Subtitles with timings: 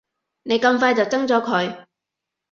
[0.41, 1.85] 你咁快就憎咗佢